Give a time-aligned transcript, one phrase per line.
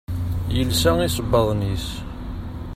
[0.55, 1.87] Yelsa isebbaḍen-is.